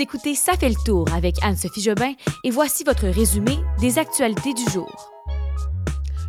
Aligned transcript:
Écoutez 0.00 0.36
Ça 0.36 0.52
fait 0.52 0.68
le 0.68 0.84
tour 0.86 1.06
avec 1.12 1.42
Anne-Sophie 1.42 1.80
Jobin 1.80 2.12
et 2.44 2.50
voici 2.50 2.84
votre 2.84 3.08
résumé 3.08 3.56
des 3.80 3.98
actualités 3.98 4.54
du 4.54 4.62
jour. 4.70 5.10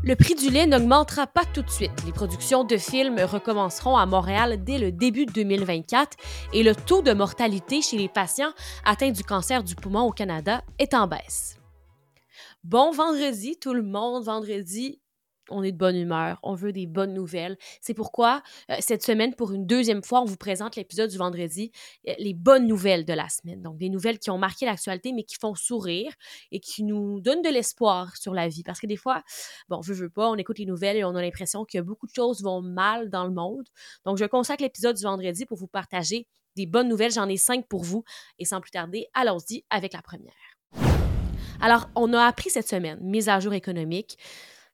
Le 0.04 0.16
prix 0.16 0.34
du 0.34 0.50
lait 0.50 0.66
n'augmentera 0.66 1.28
pas 1.28 1.46
tout 1.54 1.62
de 1.62 1.70
suite. 1.70 1.92
Les 2.04 2.12
productions 2.12 2.64
de 2.64 2.78
films 2.78 3.20
recommenceront 3.20 3.96
à 3.96 4.08
Montréal 4.08 4.64
dès 4.64 4.80
le 4.80 4.92
début 4.92 5.28
de 5.28 5.34
2024 5.34 6.18
et 6.54 6.64
le 6.64 6.74
taux 6.74 7.04
de 7.04 7.14
mortalité 7.14 7.84
chez 7.84 7.98
les 8.00 8.10
patients 8.10 8.54
atteints 8.86 9.12
du 9.12 9.24
cancer 9.24 9.64
du 9.64 9.76
poumon 9.76 10.02
au 10.02 10.12
Canada 10.12 10.64
est 10.80 10.96
en 10.96 11.06
baisse. 11.06 11.60
Bon 12.64 12.92
vendredi 12.92 13.56
tout 13.60 13.74
le 13.74 13.84
monde, 13.84 14.24
vendredi 14.24 15.00
on 15.52 15.64
est 15.64 15.72
de 15.72 15.78
bonne 15.78 15.96
humeur, 15.96 16.40
on 16.44 16.56
veut 16.56 16.72
des 16.72 16.88
bonnes 16.88 17.14
nouvelles. 17.14 17.58
C'est 17.82 17.94
pourquoi 17.94 18.42
euh, 18.70 18.76
cette 18.80 19.04
semaine, 19.04 19.36
pour 19.36 19.52
une 19.52 19.66
deuxième 19.66 20.04
fois, 20.04 20.22
on 20.22 20.26
vous 20.26 20.38
présente 20.38 20.76
l'épisode 20.76 21.10
du 21.10 21.18
vendredi, 21.18 21.72
euh, 22.08 22.14
les 22.18 22.34
bonnes 22.34 22.68
nouvelles 22.68 23.06
de 23.06 23.14
la 23.14 23.30
semaine. 23.30 23.62
Donc 23.62 23.78
des 23.78 23.90
nouvelles 23.90 24.20
qui 24.20 24.30
ont 24.30 24.38
marqué 24.38 24.66
l'actualité, 24.66 25.14
mais 25.14 25.24
qui 25.24 25.36
font 25.36 25.56
sourire 25.56 26.12
et 26.52 26.60
qui 26.60 26.84
nous 26.84 27.20
donnent 27.22 27.42
de 27.42 27.50
l'espoir 27.50 28.16
sur 28.18 28.34
la 28.34 28.48
vie. 28.48 28.64
Parce 28.64 28.80
que 28.80 28.88
des 28.88 28.98
fois, 28.98 29.24
bon, 29.68 29.82
je 29.82 29.94
veux 29.94 30.10
pas, 30.10 30.30
on 30.30 30.36
écoute 30.36 30.60
les 30.60 30.66
nouvelles 30.66 30.98
et 30.98 31.04
on 31.04 31.16
a 31.16 31.22
l'impression 31.22 31.66
que 31.66 31.80
beaucoup 31.80 32.08
de 32.08 32.14
choses 32.14 32.42
vont 32.42 32.62
mal 32.62 33.10
dans 33.10 33.26
le 33.26 33.34
monde. 33.34 33.68
Donc 34.06 34.18
je 34.18 34.26
consacre 34.26 34.64
l'épisode 34.64 34.96
du 34.96 35.04
vendredi 35.04 35.46
pour 35.46 35.58
vous 35.58 35.68
partager 35.68 36.28
des 36.56 36.66
bonnes 36.66 36.90
nouvelles. 36.90 37.12
J'en 37.12 37.28
ai 37.30 37.38
cinq 37.38 37.68
pour 37.68 37.84
vous. 37.84 38.04
Et 38.38 38.46
sans 38.46 38.62
plus 38.62 38.72
tarder, 38.72 39.08
allons-y 39.14 39.64
avec 39.70 39.94
la 39.94 40.02
première. 40.02 40.34
Alors, 41.62 41.90
on 41.96 42.14
a 42.14 42.24
appris 42.24 42.50
cette 42.50 42.68
semaine, 42.68 43.00
mise 43.02 43.28
à 43.28 43.40
jour 43.40 43.54
économique, 43.54 44.18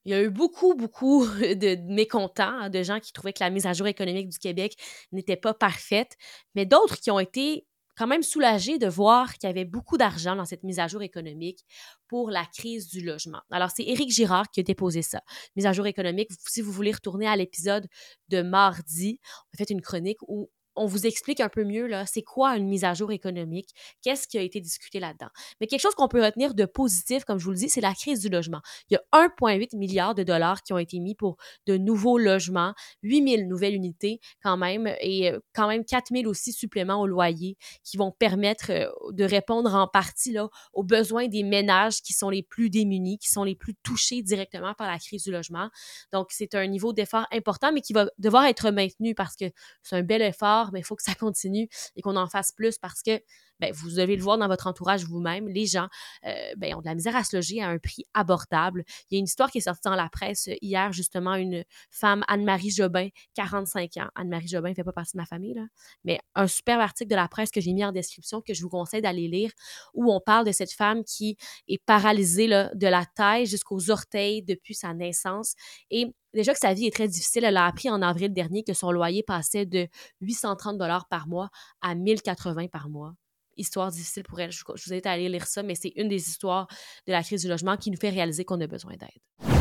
il 0.05 0.11
y 0.11 0.13
a 0.13 0.21
eu 0.21 0.29
beaucoup, 0.29 0.75
beaucoup 0.75 1.25
de 1.39 1.75
mécontents, 1.91 2.43
hein, 2.43 2.69
de 2.69 2.83
gens 2.83 2.99
qui 2.99 3.11
trouvaient 3.11 3.33
que 3.33 3.43
la 3.43 3.49
mise 3.49 3.65
à 3.65 3.73
jour 3.73 3.87
économique 3.87 4.29
du 4.29 4.39
Québec 4.39 4.75
n'était 5.11 5.35
pas 5.35 5.53
parfaite, 5.53 6.15
mais 6.53 6.65
d'autres 6.65 6.99
qui 6.99 7.11
ont 7.11 7.19
été 7.19 7.65
quand 7.97 8.07
même 8.07 8.23
soulagés 8.23 8.77
de 8.77 8.87
voir 8.87 9.33
qu'il 9.35 9.47
y 9.47 9.49
avait 9.49 9.65
beaucoup 9.65 9.97
d'argent 9.97 10.35
dans 10.35 10.45
cette 10.45 10.63
mise 10.63 10.79
à 10.79 10.87
jour 10.87 11.01
économique 11.01 11.65
pour 12.07 12.29
la 12.29 12.45
crise 12.45 12.89
du 12.89 13.01
logement. 13.01 13.41
Alors, 13.49 13.71
c'est 13.73 13.83
Éric 13.83 14.11
Girard 14.11 14.49
qui 14.51 14.59
a 14.59 14.63
déposé 14.63 15.01
ça. 15.01 15.21
Mise 15.55 15.65
à 15.65 15.73
jour 15.73 15.87
économique, 15.87 16.29
si 16.45 16.61
vous 16.61 16.71
voulez 16.71 16.91
retourner 16.91 17.27
à 17.27 17.35
l'épisode 17.35 17.87
de 18.27 18.41
mardi, 18.41 19.19
on 19.23 19.55
a 19.55 19.57
fait 19.57 19.69
une 19.69 19.81
chronique 19.81 20.19
où 20.27 20.49
on 20.75 20.85
vous 20.85 21.05
explique 21.05 21.39
un 21.39 21.49
peu 21.49 21.63
mieux, 21.63 21.87
là, 21.87 22.05
c'est 22.05 22.21
quoi 22.21 22.57
une 22.57 22.67
mise 22.67 22.83
à 22.83 22.93
jour 22.93 23.11
économique, 23.11 23.69
qu'est-ce 24.01 24.27
qui 24.27 24.37
a 24.37 24.41
été 24.41 24.61
discuté 24.61 24.99
là-dedans? 24.99 25.29
Mais 25.59 25.67
quelque 25.67 25.81
chose 25.81 25.95
qu'on 25.95 26.07
peut 26.07 26.23
retenir 26.23 26.53
de 26.53 26.65
positif, 26.65 27.25
comme 27.25 27.39
je 27.39 27.45
vous 27.45 27.51
le 27.51 27.57
dis, 27.57 27.69
c'est 27.69 27.81
la 27.81 27.93
crise 27.93 28.19
du 28.19 28.29
logement. 28.29 28.61
Il 28.89 28.95
y 28.95 28.97
a 28.97 29.27
1,8 29.27 29.77
milliard 29.77 30.15
de 30.15 30.23
dollars 30.23 30.63
qui 30.63 30.73
ont 30.73 30.77
été 30.77 30.99
mis 30.99 31.15
pour 31.15 31.37
de 31.65 31.77
nouveaux 31.77 32.17
logements, 32.17 32.73
8 33.03 33.37
000 33.37 33.47
nouvelles 33.47 33.75
unités 33.75 34.19
quand 34.43 34.57
même, 34.57 34.93
et 35.01 35.31
euh, 35.31 35.39
quand 35.53 35.67
même 35.67 35.85
4 35.85 36.07
000 36.11 36.29
aussi 36.29 36.53
suppléments 36.53 37.01
au 37.01 37.07
loyer 37.07 37.57
qui 37.83 37.97
vont 37.97 38.11
permettre 38.11 38.71
euh, 38.71 38.89
de 39.11 39.23
répondre 39.23 39.73
en 39.73 39.87
partie 39.87 40.31
là, 40.31 40.49
aux 40.73 40.83
besoins 40.83 41.27
des 41.27 41.43
ménages 41.43 42.01
qui 42.01 42.13
sont 42.13 42.29
les 42.29 42.43
plus 42.43 42.69
démunis, 42.69 43.17
qui 43.17 43.29
sont 43.29 43.43
les 43.43 43.55
plus 43.55 43.75
touchés 43.83 44.21
directement 44.21 44.73
par 44.73 44.87
la 44.87 44.99
crise 44.99 45.23
du 45.23 45.31
logement. 45.31 45.69
Donc, 46.11 46.27
c'est 46.31 46.55
un 46.55 46.67
niveau 46.67 46.93
d'effort 46.93 47.25
important, 47.31 47.71
mais 47.71 47.81
qui 47.81 47.93
va 47.93 48.07
devoir 48.17 48.45
être 48.45 48.71
maintenu 48.71 49.15
parce 49.15 49.35
que 49.35 49.45
c'est 49.83 49.95
un 49.95 50.03
bel 50.03 50.21
effort 50.21 50.64
mais 50.71 50.79
il 50.79 50.85
faut 50.85 50.95
que 50.95 51.03
ça 51.03 51.15
continue 51.15 51.67
et 51.95 52.01
qu'on 52.01 52.15
en 52.15 52.27
fasse 52.27 52.51
plus 52.51 52.77
parce 52.77 53.01
que 53.01 53.21
ben, 53.59 53.71
vous 53.73 53.91
devez 53.91 54.15
le 54.15 54.21
voir 54.21 54.37
dans 54.37 54.47
votre 54.47 54.67
entourage 54.67 55.05
vous-même, 55.05 55.47
les 55.47 55.65
gens 55.65 55.87
euh, 56.25 56.33
ben, 56.57 56.75
ont 56.75 56.81
de 56.81 56.85
la 56.85 56.95
misère 56.95 57.15
à 57.15 57.23
se 57.23 57.35
loger 57.35 57.61
à 57.61 57.69
un 57.69 57.77
prix 57.77 58.03
abordable. 58.13 58.83
Il 59.09 59.15
y 59.15 59.17
a 59.17 59.19
une 59.19 59.25
histoire 59.25 59.49
qui 59.49 59.59
est 59.59 59.61
sortie 59.61 59.81
dans 59.85 59.95
la 59.95 60.09
presse 60.09 60.49
hier, 60.61 60.91
justement, 60.91 61.35
une 61.35 61.63
femme, 61.89 62.23
Anne-Marie 62.27 62.71
Jobin, 62.71 63.09
45 63.35 63.97
ans. 63.97 64.07
Anne-Marie 64.15 64.47
Jobin 64.47 64.69
ne 64.69 64.73
fait 64.73 64.83
pas 64.83 64.91
partie 64.91 65.13
de 65.13 65.21
ma 65.21 65.25
famille, 65.25 65.53
là, 65.53 65.65
mais 66.03 66.19
un 66.35 66.47
superbe 66.47 66.81
article 66.81 67.09
de 67.09 67.15
la 67.15 67.27
presse 67.27 67.51
que 67.51 67.61
j'ai 67.61 67.73
mis 67.73 67.85
en 67.85 67.91
description, 67.91 68.41
que 68.41 68.53
je 68.53 68.61
vous 68.61 68.69
conseille 68.69 69.01
d'aller 69.01 69.27
lire, 69.27 69.51
où 69.93 70.11
on 70.11 70.19
parle 70.19 70.45
de 70.45 70.51
cette 70.51 70.71
femme 70.71 71.03
qui 71.03 71.37
est 71.67 71.81
paralysée 71.85 72.47
là, 72.47 72.71
de 72.75 72.87
la 72.87 73.05
taille 73.05 73.45
jusqu'aux 73.45 73.89
orteils 73.89 74.43
depuis 74.43 74.75
sa 74.75 74.93
naissance. 74.93 75.55
Et 75.89 76.13
déjà 76.35 76.53
que 76.53 76.59
sa 76.59 76.73
vie 76.73 76.85
est 76.85 76.93
très 76.93 77.07
difficile, 77.07 77.43
elle 77.45 77.57
a 77.57 77.65
appris 77.65 77.89
en 77.89 78.01
avril 78.01 78.33
dernier 78.33 78.63
que 78.63 78.73
son 78.73 78.91
loyer 78.91 79.23
passait 79.23 79.65
de 79.65 79.87
830 80.21 80.77
dollars 80.77 81.07
par 81.07 81.27
mois 81.27 81.49
à 81.81 81.95
1080 81.95 82.67
par 82.67 82.89
mois 82.89 83.13
histoire 83.57 83.89
difficile 83.89 84.23
pour 84.23 84.39
elle. 84.39 84.51
Je, 84.51 84.63
vous 84.65 84.93
invite 84.93 85.05
à 85.05 85.11
aller 85.11 85.29
lire 85.29 85.47
ça, 85.47 85.63
mais 85.63 85.75
c'est 85.75 85.93
une 85.95 86.09
des 86.09 86.29
histoires 86.29 86.67
de 87.07 87.13
la 87.13 87.23
crise 87.23 87.41
du 87.41 87.47
logement 87.47 87.77
qui 87.77 87.89
nous 87.89 87.97
fait 87.97 88.09
réaliser 88.09 88.43
qu'on 88.43 88.59
a 88.59 88.67
besoin 88.67 88.95
d'aide. 88.97 89.54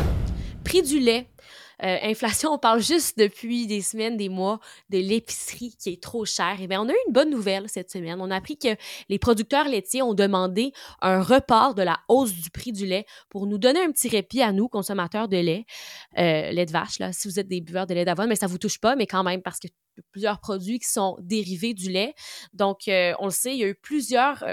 Prix 0.65 0.83
du 0.83 0.99
lait. 0.99 1.29
Euh, 1.83 1.99
inflation, 2.03 2.53
on 2.53 2.59
parle 2.59 2.81
juste 2.81 3.19
depuis 3.19 3.67
des 3.67 3.81
semaines, 3.81 4.17
des 4.17 4.29
mois 4.29 4.61
de 4.91 4.99
l'épicerie 4.99 5.75
qui 5.79 5.91
est 5.91 6.03
trop 6.03 6.25
chère. 6.25 6.61
Et 6.61 6.65
eh 6.65 6.67
bien, 6.67 6.81
on 6.81 6.89
a 6.89 6.93
eu 6.93 6.97
une 7.07 7.13
bonne 7.13 7.31
nouvelle 7.31 7.69
cette 7.69 7.91
semaine. 7.91 8.21
On 8.21 8.31
a 8.31 8.37
appris 8.37 8.57
que 8.57 8.77
les 9.09 9.19
producteurs 9.19 9.69
laitiers 9.69 10.03
ont 10.03 10.15
demandé 10.15 10.73
un 11.01 11.21
report 11.21 11.75
de 11.75 11.83
la 11.83 11.99
hausse 12.09 12.33
du 12.33 12.51
prix 12.51 12.73
du 12.73 12.87
lait 12.87 13.07
pour 13.29 13.47
nous 13.47 13.59
donner 13.59 13.81
un 13.81 13.91
petit 13.91 14.09
répit 14.09 14.41
à 14.41 14.53
nous, 14.53 14.69
consommateurs 14.69 15.29
de 15.29 15.37
lait, 15.37 15.67
euh, 16.19 16.53
lait 16.53 16.67
de 16.67 16.73
vache, 16.73 16.99
là, 17.01 17.13
si 17.13 17.29
vous 17.29 17.41
êtes 17.41 17.49
des 17.49 17.61
buveurs 17.61 17.87
de 17.87 17.95
lait 17.95 18.05
d'avoine, 18.05 18.29
mais 18.29 18.37
ça 18.37 18.47
ne 18.47 18.53
vous 18.53 18.59
touche 18.59 18.79
pas, 18.79 18.95
mais 18.95 19.07
quand 19.07 19.25
même, 19.25 19.43
parce 19.43 19.59
que 19.59 19.69
plusieurs 20.11 20.41
produits 20.41 20.79
qui 20.79 20.89
sont 20.89 21.17
dérivés 21.21 21.75
du 21.75 21.91
lait. 21.91 22.15
Donc, 22.53 22.89
euh, 22.89 23.15
on 23.19 23.27
le 23.27 23.31
sait, 23.31 23.53
il 23.53 23.59
y 23.59 23.65
a 23.65 23.69
eu 23.69 23.75
plusieurs 23.75 24.45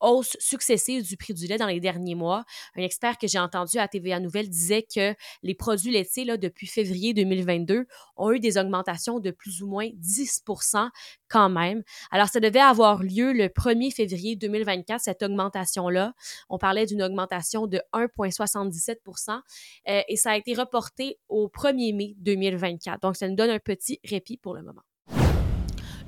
hausse 0.00 0.36
successive 0.38 1.02
du 1.02 1.16
prix 1.16 1.34
du 1.34 1.46
lait 1.46 1.58
dans 1.58 1.66
les 1.66 1.80
derniers 1.80 2.14
mois. 2.14 2.44
Un 2.76 2.82
expert 2.82 3.18
que 3.18 3.26
j'ai 3.26 3.38
entendu 3.38 3.78
à 3.78 3.88
TVA 3.88 4.20
Nouvelle 4.20 4.48
disait 4.48 4.82
que 4.82 5.14
les 5.42 5.54
produits 5.54 5.92
laitiers, 5.92 6.24
là, 6.24 6.36
depuis 6.36 6.66
février 6.66 7.14
2022, 7.14 7.86
ont 8.16 8.32
eu 8.32 8.40
des 8.40 8.58
augmentations 8.58 9.20
de 9.20 9.30
plus 9.30 9.62
ou 9.62 9.68
moins 9.68 9.88
10% 9.88 10.88
quand 11.28 11.48
même. 11.48 11.82
Alors, 12.10 12.28
ça 12.28 12.40
devait 12.40 12.60
avoir 12.60 13.02
lieu 13.02 13.32
le 13.32 13.46
1er 13.46 13.94
février 13.94 14.36
2024, 14.36 15.00
cette 15.00 15.22
augmentation-là. 15.22 16.14
On 16.48 16.58
parlait 16.58 16.86
d'une 16.86 17.02
augmentation 17.02 17.66
de 17.66 17.80
1,77% 17.92 19.40
euh, 19.88 20.02
et 20.08 20.16
ça 20.16 20.32
a 20.32 20.36
été 20.36 20.54
reporté 20.54 21.18
au 21.28 21.48
1er 21.48 21.94
mai 21.94 22.14
2024. 22.18 23.00
Donc, 23.00 23.16
ça 23.16 23.28
nous 23.28 23.36
donne 23.36 23.50
un 23.50 23.58
petit 23.58 24.00
répit 24.04 24.36
pour 24.36 24.54
le 24.54 24.62
moment. 24.62 24.82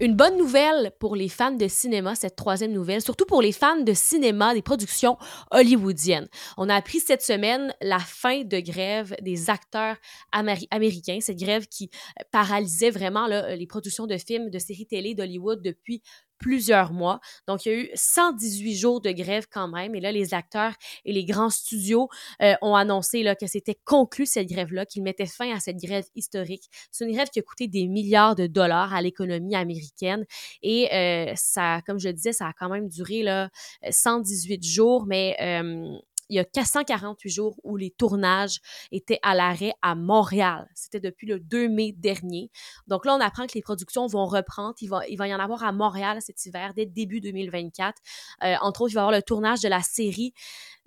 Une 0.01 0.17
bonne 0.17 0.37
nouvelle 0.39 0.91
pour 0.99 1.15
les 1.17 1.29
fans 1.29 1.53
de 1.53 1.69
cinéma, 1.69 2.15
cette 2.15 2.35
troisième 2.35 2.73
nouvelle, 2.73 3.03
surtout 3.03 3.27
pour 3.27 3.43
les 3.43 3.53
fans 3.53 3.81
de 3.81 3.93
cinéma, 3.93 4.55
des 4.55 4.63
productions 4.63 5.19
hollywoodiennes. 5.51 6.29
On 6.57 6.69
a 6.69 6.75
appris 6.75 6.99
cette 6.99 7.23
semaine 7.23 7.75
la 7.83 7.99
fin 7.99 8.43
de 8.43 8.59
grève 8.59 9.15
des 9.21 9.51
acteurs 9.51 9.97
américains, 10.33 11.19
cette 11.21 11.39
grève 11.39 11.67
qui 11.67 11.91
paralysait 12.31 12.91
vraiment 12.91 13.27
les 13.27 13.67
productions 13.67 14.07
de 14.07 14.17
films, 14.17 14.51
de 14.51 14.59
séries 14.59 14.87
télé 14.87 15.15
d'Hollywood 15.15 15.63
depuis 15.63 16.03
plusieurs 16.43 16.93
mois. 16.93 17.21
Donc, 17.49 17.65
il 17.65 17.73
y 17.73 17.75
a 17.75 17.79
eu 17.79 17.91
118 17.95 18.75
jours 18.75 19.01
de 19.01 19.11
grève 19.11 19.47
quand 19.51 19.69
même. 19.69 19.95
Et 19.95 20.01
là, 20.01 20.13
les 20.13 20.35
acteurs 20.35 20.75
et 21.05 21.13
les 21.13 21.25
grands 21.25 21.49
studios 21.49 22.09
euh, 22.43 22.55
ont 22.61 22.75
annoncé 22.75 23.23
là, 23.23 23.35
que 23.35 23.47
c'était 23.47 23.79
conclu 23.85 24.27
cette 24.27 24.49
grève-là, 24.49 24.85
qu'ils 24.85 25.03
mettaient 25.03 25.27
fin 25.27 25.55
à 25.55 25.61
cette 25.61 25.79
grève 25.79 26.05
historique. 26.15 26.65
C'est 26.91 27.07
une 27.07 27.13
grève 27.13 27.29
qui 27.31 27.39
a 27.39 27.43
coûté 27.43 27.69
des 27.69 27.87
milliards 27.89 28.35
de 28.35 28.47
dollars 28.47 28.93
à 28.93 29.01
l'économie 29.01 29.55
américaine. 29.55 30.27
Et 30.63 30.93
euh, 30.93 31.33
ça, 31.37 31.81
comme 31.87 31.99
je 31.99 32.09
le 32.09 32.15
disais, 32.15 32.33
ça 32.33 32.49
a 32.49 32.53
quand 32.53 32.69
même 32.69 32.89
duré 32.89 33.23
là, 33.23 33.49
118 33.89 34.65
jours, 34.65 35.07
mais 35.07 35.37
euh, 35.41 35.97
il 36.33 36.37
y 36.37 36.39
a 36.39 36.45
448 36.45 37.29
jours 37.29 37.57
où 37.63 37.77
les 37.77 37.91
tournages 37.91 38.61
étaient 38.91 39.19
à 39.23 39.35
l'arrêt 39.35 39.75
à 39.83 39.95
Montréal. 39.95 40.67
C'était 40.75 40.99
depuis 40.99 41.27
le 41.27 41.39
2 41.39 41.69
mai 41.69 41.93
dernier. 41.93 42.51
Donc 42.87 43.05
là, 43.05 43.15
on 43.15 43.21
apprend 43.21 43.47
que 43.47 43.53
les 43.55 43.61
productions 43.61 44.07
vont 44.07 44.25
reprendre. 44.25 44.75
Il 44.81 44.89
va, 44.89 45.07
y 45.07 45.35
en 45.35 45.39
avoir 45.39 45.63
à 45.63 45.73
Montréal 45.73 46.19
cet 46.23 46.45
hiver, 46.47 46.73
dès 46.75 46.87
début 46.87 47.21
2024. 47.21 48.01
Euh, 48.45 48.55
entre 48.63 48.81
autres, 48.81 48.93
il 48.93 48.95
va 48.95 49.01
y 49.01 49.05
avoir 49.05 49.17
le 49.17 49.23
tournage 49.23 49.61
de 49.61 49.69
la 49.69 49.83
série 49.83 50.33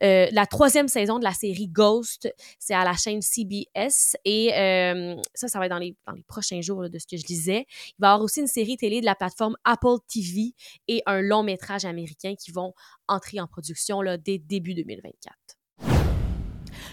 euh, 0.04 0.28
la 0.32 0.46
troisième 0.46 0.88
saison 0.90 1.20
de 1.20 1.24
la 1.24 1.34
série 1.34 1.70
Ghost, 1.70 2.28
c'est 2.60 2.74
à 2.74 2.84
la 2.84 2.96
chaîne 2.96 3.22
CBS 3.22 4.18
et 4.26 4.54
euh, 4.54 5.16
ça, 5.34 5.48
ça 5.48 5.58
va 5.58 5.68
être 5.68 5.72
dans 5.72 5.78
les, 5.78 5.96
prochains 6.28 6.60
jours 6.60 6.90
de 6.90 7.00
ce 7.00 7.08
que 7.08 7.16
je 7.16 7.26
disais. 7.26 7.66
Il 7.70 7.96
va 8.00 8.08
y 8.08 8.12
avoir 8.12 8.22
aussi 8.22 8.42
une 8.42 8.48
série 8.48 8.76
télé 8.76 9.00
de 9.00 9.06
la 9.06 9.16
plateforme 9.16 9.56
Apple 9.64 9.98
TV 10.08 10.54
et 10.88 11.02
un 11.06 11.22
long 11.22 11.44
métrage 11.44 11.86
américain 11.86 12.36
qui 12.36 12.52
vont 12.52 12.74
entrer 13.08 13.40
en 13.40 13.48
production 13.48 14.02
dès 14.18 14.38
début 14.38 14.74
2024. 14.74 15.35
sätt. 15.36 15.65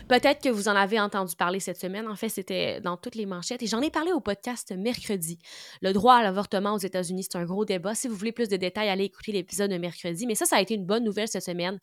Peut-être 0.08 0.43
que 0.43 0.49
vous 0.49 0.69
en 0.69 0.76
avez 0.76 1.00
entendu 1.00 1.37
parler 1.37 1.60
cette 1.60 1.81
semaine. 1.81 2.08
En 2.08 2.16
fait, 2.16 2.28
c'était 2.28 2.81
dans 2.81 2.96
toutes 2.96 3.14
les 3.14 3.26
manchettes 3.26 3.62
et 3.62 3.66
j'en 3.66 3.81
ai 3.81 3.90
parlé 3.90 4.12
au 4.12 4.20
podcast 4.20 4.72
mercredi. 4.76 5.38
Le 5.81 5.93
droit 5.93 6.14
à 6.14 6.22
l'avortement 6.22 6.75
aux 6.75 6.78
États-Unis, 6.78 7.25
c'est 7.31 7.38
un 7.38 7.44
gros 7.44 7.64
débat. 7.64 7.94
Si 7.94 8.08
vous 8.08 8.16
voulez 8.16 8.32
plus 8.32 8.49
de 8.49 8.56
détails, 8.56 8.88
allez 8.88 9.04
écouter 9.04 9.32
l'épisode 9.32 9.70
de 9.70 9.78
mercredi. 9.78 10.26
Mais 10.26 10.34
ça, 10.34 10.44
ça 10.44 10.56
a 10.56 10.60
été 10.60 10.75
une 10.75 10.87
bonne 10.87 11.04
nouvelle 11.04 11.28
cette 11.28 11.44
semaine. 11.44 11.78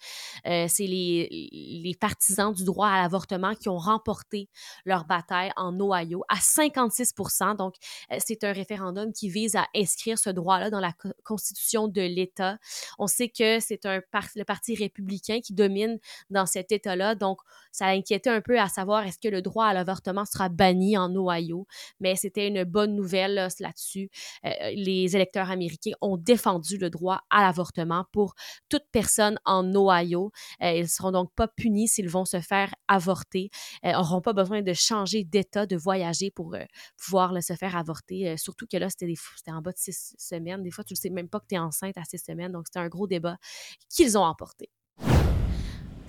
Euh, 0.45 0.65
c'est 0.67 0.85
les, 0.85 1.95
partisans 1.99 2.53
du 2.53 2.63
droit 2.63 2.87
à 2.87 3.01
l'avortement 3.01 3.55
qui 3.55 3.67
ont 3.67 3.77
remporté 3.77 4.49
leur 4.85 5.05
bataille 5.05 5.51
en 5.57 5.77
Ohio 5.79 6.23
à 6.29 6.35
56% 6.35 7.57
Donc, 7.57 7.75
euh, 8.11 8.17
c'est 8.19 8.43
un 8.43 8.53
référendum 8.53 9.11
qui 9.11 9.29
vise 9.29 9.55
à 9.55 9.67
inscrire 9.75 10.17
ce 10.17 10.29
droit-là 10.29 10.69
dans 10.69 10.79
la 10.79 10.93
constitution 11.23 11.87
de 11.87 12.01
l'État. 12.01 12.57
On 12.97 13.07
sait 13.07 13.29
que 13.29 13.59
c'est 13.59 13.79
le 13.83 14.43
parti 14.43 14.75
républicain 14.75 15.39
qui 15.41 15.53
domine 15.53 15.99
dans 16.29 16.45
cet 16.45 16.71
État-là. 16.71 17.15
Donc, 17.15 17.39
ça 17.71 17.87
inquiète 17.87 18.08
s'inquiétait 18.09 18.29
un 18.29 18.41
peu 18.41 18.59
à 18.59 18.67
savoir 18.67 19.05
est-ce 19.05 19.19
que 19.19 19.27
le 19.27 19.41
droit 19.41 19.65
à 19.65 19.73
l'avortement 19.73 20.25
sera 20.25 20.49
banni 20.49 20.97
en 20.97 21.13
Ohio, 21.15 21.67
mais 21.99 22.15
c'était 22.15 22.47
une 22.47 22.63
bonne 22.63 22.95
nouvelle 22.95 23.35
là-dessus. 23.59 24.09
Euh, 24.45 24.49
les 24.73 25.15
électeurs 25.15 25.49
américains 25.49 25.91
ont 26.01 26.17
défendu 26.17 26.77
le 26.77 26.89
droit 26.89 27.21
à 27.29 27.41
l'avortement 27.41 28.05
pour 28.11 28.33
toute 28.69 28.85
personne 28.91 29.37
en 29.45 29.63
Ohio. 29.75 30.31
Euh, 30.63 30.71
ils 30.71 30.81
ne 30.83 30.87
seront 30.87 31.11
donc 31.11 31.33
pas 31.35 31.47
punis 31.47 31.87
s'ils 31.87 32.09
vont 32.09 32.25
se 32.25 32.39
faire 32.41 32.73
avorter. 32.87 33.49
Ils 33.83 33.91
n'auront 33.91 34.21
pas 34.21 34.33
besoin 34.33 34.61
de 34.61 34.73
changer 34.73 35.23
d'état, 35.23 35.65
de 35.65 35.75
voyager 35.75 36.31
pour 36.31 36.55
pouvoir 36.97 37.31
se 37.43 37.53
faire 37.53 37.75
avorter. 37.75 38.35
surtout 38.37 38.65
que 38.67 38.77
là, 38.77 38.89
c'était 38.89 39.51
en 39.51 39.61
bas 39.61 39.71
de 39.71 39.77
six 39.77 40.15
semaines. 40.17 40.63
Des 40.63 40.71
fois, 40.71 40.83
tu 40.83 40.93
ne 40.93 40.97
sais 40.97 41.09
même 41.09 41.29
pas 41.29 41.39
que 41.39 41.45
tu 41.47 41.55
es 41.55 41.59
enceinte 41.59 41.97
à 41.97 42.03
six 42.05 42.19
semaines. 42.19 42.51
Donc, 42.51 42.65
c'était 42.67 42.79
un 42.79 42.89
gros 42.89 43.07
débat 43.07 43.37
qu'ils 43.89 44.17
ont 44.17 44.23
emporté. 44.23 44.69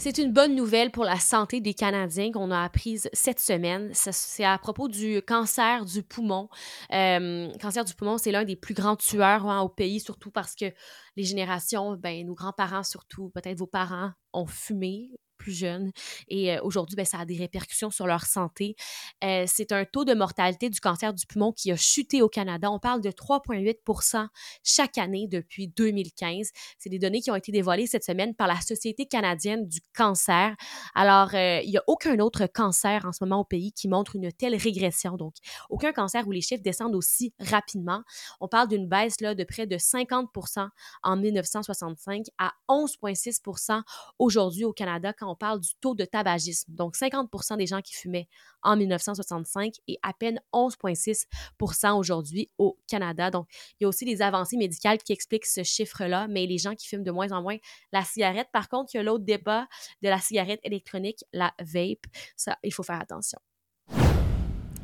C'est 0.02 0.16
une 0.16 0.32
bonne 0.32 0.54
nouvelle 0.54 0.90
pour 0.90 1.04
la 1.04 1.18
santé 1.18 1.60
des 1.60 1.74
Canadiens 1.74 2.32
qu'on 2.32 2.50
a 2.50 2.62
apprise 2.62 3.10
cette 3.12 3.38
semaine. 3.38 3.90
C'est 3.92 4.44
à 4.44 4.56
propos 4.56 4.88
du 4.88 5.20
cancer 5.20 5.84
du 5.84 6.02
poumon. 6.02 6.48
Euh, 6.90 7.52
cancer 7.60 7.84
du 7.84 7.92
poumon, 7.92 8.16
c'est 8.16 8.32
l'un 8.32 8.44
des 8.44 8.56
plus 8.56 8.72
grands 8.72 8.96
tueurs 8.96 9.46
hein, 9.46 9.60
au 9.60 9.68
pays, 9.68 10.00
surtout 10.00 10.30
parce 10.30 10.54
que 10.54 10.72
les 11.16 11.24
générations, 11.24 11.96
ben, 11.96 12.26
nos 12.26 12.32
grands-parents 12.32 12.82
surtout, 12.82 13.28
peut-être 13.28 13.58
vos 13.58 13.66
parents, 13.66 14.12
ont 14.32 14.46
fumé 14.46 15.10
plus 15.40 15.52
jeunes. 15.52 15.90
Et 16.28 16.52
euh, 16.52 16.60
aujourd'hui, 16.62 16.96
ben, 16.96 17.06
ça 17.06 17.18
a 17.18 17.24
des 17.24 17.36
répercussions 17.36 17.90
sur 17.90 18.06
leur 18.06 18.26
santé. 18.26 18.76
Euh, 19.24 19.44
c'est 19.46 19.72
un 19.72 19.84
taux 19.86 20.04
de 20.04 20.12
mortalité 20.12 20.68
du 20.68 20.80
cancer 20.80 21.14
du 21.14 21.26
poumon 21.26 21.52
qui 21.52 21.72
a 21.72 21.76
chuté 21.76 22.20
au 22.20 22.28
Canada. 22.28 22.70
On 22.70 22.78
parle 22.78 23.00
de 23.00 23.10
3,8 23.10 24.28
chaque 24.62 24.98
année 24.98 25.26
depuis 25.28 25.68
2015. 25.68 26.50
C'est 26.78 26.90
des 26.90 26.98
données 26.98 27.22
qui 27.22 27.30
ont 27.30 27.36
été 27.36 27.50
dévoilées 27.52 27.86
cette 27.86 28.04
semaine 28.04 28.34
par 28.34 28.48
la 28.48 28.60
Société 28.60 29.06
canadienne 29.06 29.66
du 29.66 29.80
cancer. 29.96 30.54
Alors, 30.94 31.34
euh, 31.34 31.60
il 31.64 31.70
n'y 31.70 31.78
a 31.78 31.84
aucun 31.86 32.18
autre 32.18 32.46
cancer 32.46 33.06
en 33.06 33.12
ce 33.12 33.24
moment 33.24 33.40
au 33.40 33.44
pays 33.44 33.72
qui 33.72 33.88
montre 33.88 34.16
une 34.16 34.30
telle 34.30 34.54
régression. 34.54 35.16
Donc, 35.16 35.34
aucun 35.70 35.92
cancer 35.92 36.28
où 36.28 36.32
les 36.32 36.42
chiffres 36.42 36.62
descendent 36.62 36.94
aussi 36.94 37.32
rapidement. 37.40 38.02
On 38.40 38.48
parle 38.48 38.68
d'une 38.68 38.86
baisse 38.86 39.20
là, 39.22 39.34
de 39.34 39.44
près 39.44 39.66
de 39.66 39.76
50% 39.76 40.68
en 41.02 41.16
1965 41.16 42.26
à 42.36 42.52
11,6 42.68 43.82
aujourd'hui 44.18 44.64
au 44.64 44.74
Canada 44.74 45.14
quand 45.14 45.29
on 45.30 45.36
parle 45.36 45.60
du 45.60 45.70
taux 45.80 45.94
de 45.94 46.04
tabagisme. 46.04 46.74
Donc, 46.74 46.96
50% 46.96 47.56
des 47.56 47.66
gens 47.66 47.80
qui 47.80 47.94
fumaient 47.94 48.28
en 48.62 48.76
1965 48.76 49.74
et 49.88 49.98
à 50.02 50.12
peine 50.12 50.40
11,6% 50.52 51.96
aujourd'hui 51.96 52.50
au 52.58 52.78
Canada. 52.88 53.30
Donc, 53.30 53.46
il 53.78 53.84
y 53.84 53.86
a 53.86 53.88
aussi 53.88 54.04
des 54.04 54.22
avancées 54.22 54.56
médicales 54.56 54.98
qui 54.98 55.12
expliquent 55.12 55.46
ce 55.46 55.62
chiffre-là, 55.62 56.26
mais 56.28 56.46
les 56.46 56.58
gens 56.58 56.74
qui 56.74 56.86
fument 56.86 57.04
de 57.04 57.10
moins 57.10 57.30
en 57.32 57.42
moins 57.42 57.56
la 57.92 58.04
cigarette. 58.04 58.48
Par 58.52 58.68
contre, 58.68 58.94
il 58.94 58.98
y 58.98 59.00
a 59.00 59.02
l'autre 59.02 59.24
débat 59.24 59.66
de 60.02 60.08
la 60.08 60.18
cigarette 60.18 60.60
électronique, 60.64 61.24
la 61.32 61.52
vape. 61.60 62.06
Ça, 62.36 62.58
il 62.62 62.72
faut 62.72 62.82
faire 62.82 63.00
attention. 63.00 63.38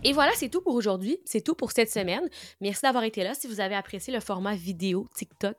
Et 0.05 0.13
voilà, 0.13 0.33
c'est 0.37 0.49
tout 0.49 0.61
pour 0.61 0.75
aujourd'hui. 0.75 1.19
C'est 1.25 1.41
tout 1.41 1.55
pour 1.55 1.73
cette 1.73 1.91
semaine. 1.91 2.29
Merci 2.61 2.83
d'avoir 2.83 3.05
été 3.05 3.25
là. 3.25 3.35
Si 3.35 3.49
vous 3.49 3.61
avez 3.61 3.75
apprécié 3.75 4.13
le 4.13 4.21
format 4.21 4.55
vidéo 4.55 5.09
TikTok, 5.17 5.57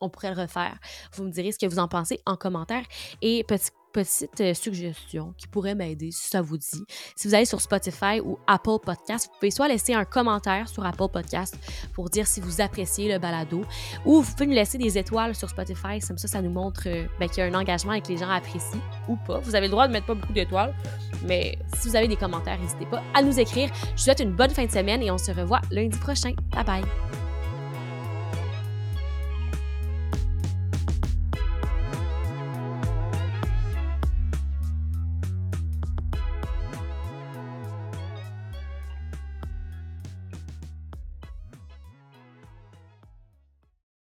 on 0.00 0.08
pourrait 0.08 0.34
le 0.34 0.42
refaire. 0.42 0.78
Vous 1.14 1.24
me 1.24 1.30
direz 1.30 1.52
ce 1.52 1.58
que 1.58 1.66
vous 1.66 1.78
en 1.78 1.88
pensez 1.88 2.20
en 2.24 2.36
commentaire. 2.36 2.84
Et 3.22 3.44
petit 3.44 3.70
petite 3.92 4.40
euh, 4.40 4.54
suggestion 4.54 5.34
qui 5.36 5.46
pourrait 5.48 5.74
m'aider 5.74 6.10
si 6.10 6.28
ça 6.28 6.42
vous 6.42 6.56
dit. 6.56 6.84
Si 7.16 7.28
vous 7.28 7.34
allez 7.34 7.44
sur 7.44 7.60
Spotify 7.60 8.20
ou 8.22 8.38
Apple 8.46 8.78
Podcast, 8.84 9.28
vous 9.28 9.38
pouvez 9.38 9.50
soit 9.50 9.68
laisser 9.68 9.94
un 9.94 10.04
commentaire 10.04 10.68
sur 10.68 10.84
Apple 10.84 11.08
Podcast 11.12 11.56
pour 11.94 12.10
dire 12.10 12.26
si 12.26 12.40
vous 12.40 12.60
appréciez 12.60 13.12
le 13.12 13.18
balado 13.18 13.62
ou 14.04 14.20
vous 14.20 14.32
pouvez 14.32 14.46
nous 14.46 14.54
laisser 14.54 14.78
des 14.78 14.98
étoiles 14.98 15.34
sur 15.34 15.48
Spotify. 15.48 15.98
Comme 16.06 16.18
ça, 16.18 16.28
ça 16.28 16.42
nous 16.42 16.50
montre 16.50 16.82
euh, 16.86 17.06
ben, 17.18 17.28
qu'il 17.28 17.38
y 17.38 17.46
a 17.46 17.50
un 17.50 17.54
engagement 17.54 17.92
et 17.92 18.00
que 18.00 18.08
les 18.08 18.18
gens 18.18 18.30
apprécient 18.30 18.80
ou 19.08 19.16
pas. 19.26 19.38
Vous 19.40 19.54
avez 19.54 19.66
le 19.66 19.72
droit 19.72 19.86
de 19.88 19.92
mettre 19.92 20.06
pas 20.06 20.14
beaucoup 20.14 20.32
d'étoiles, 20.32 20.74
mais 21.26 21.58
si 21.76 21.88
vous 21.88 21.96
avez 21.96 22.08
des 22.08 22.16
commentaires, 22.16 22.58
n'hésitez 22.60 22.86
pas 22.86 23.02
à 23.14 23.22
nous 23.22 23.38
écrire. 23.38 23.70
Je 23.74 23.90
vous 23.92 23.98
souhaite 23.98 24.20
une 24.20 24.32
bonne 24.32 24.50
fin 24.50 24.66
de 24.66 24.70
semaine 24.70 25.02
et 25.02 25.10
on 25.10 25.18
se 25.18 25.32
revoit 25.32 25.60
lundi 25.70 25.98
prochain. 25.98 26.32
Bye 26.52 26.64
bye! 26.64 27.27